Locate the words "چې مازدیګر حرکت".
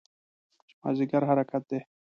0.67-1.63